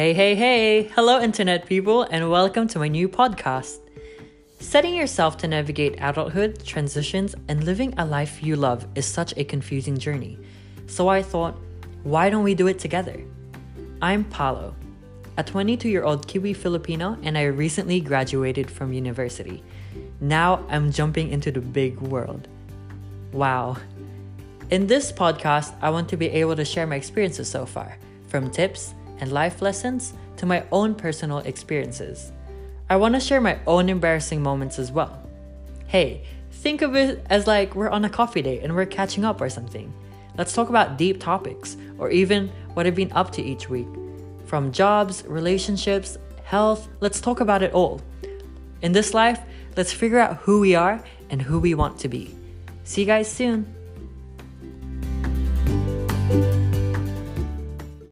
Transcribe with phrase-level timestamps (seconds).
[0.00, 0.82] Hey, hey, hey!
[0.94, 3.80] Hello, Internet people, and welcome to my new podcast.
[4.58, 9.44] Setting yourself to navigate adulthood, transitions, and living a life you love is such a
[9.44, 10.38] confusing journey.
[10.86, 11.54] So I thought,
[12.02, 13.22] why don't we do it together?
[14.00, 14.74] I'm Paolo,
[15.36, 19.62] a 22 year old Kiwi Filipino, and I recently graduated from university.
[20.18, 22.48] Now I'm jumping into the big world.
[23.32, 23.76] Wow.
[24.70, 27.98] In this podcast, I want to be able to share my experiences so far,
[28.28, 32.32] from tips and life lessons to my own personal experiences.
[32.88, 35.24] I want to share my own embarrassing moments as well.
[35.86, 39.40] Hey, think of it as like we're on a coffee date and we're catching up
[39.40, 39.92] or something.
[40.36, 43.88] Let's talk about deep topics or even what I've been up to each week.
[44.46, 48.00] From jobs, relationships, health, let's talk about it all.
[48.82, 49.40] In this life,
[49.76, 52.34] let's figure out who we are and who we want to be.
[52.84, 53.72] See you guys soon.